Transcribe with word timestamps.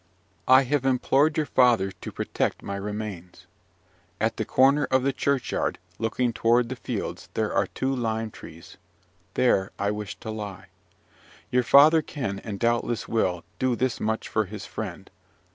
"I 0.47 0.63
have 0.63 0.83
implored 0.83 1.37
your 1.37 1.45
father 1.45 1.91
to 1.91 2.11
protect 2.11 2.63
my 2.63 2.75
remains. 2.75 3.45
At 4.19 4.37
the 4.37 4.45
corner 4.45 4.85
of 4.85 5.03
the 5.03 5.13
churchyard, 5.13 5.77
looking 5.99 6.33
toward 6.33 6.69
the 6.69 6.75
fields, 6.75 7.29
there 7.35 7.53
are 7.53 7.67
two 7.67 7.95
lime 7.95 8.31
trees 8.31 8.77
there 9.35 9.71
I 9.77 9.91
wish 9.91 10.15
to 10.21 10.31
lie. 10.31 10.69
Your 11.51 11.61
father 11.61 12.01
can, 12.01 12.39
and 12.39 12.59
doubtless 12.59 13.07
will, 13.07 13.43
do 13.59 13.75
this 13.75 13.99
much 13.99 14.27
for 14.27 14.45
his 14.45 14.65
friend. 14.65 15.11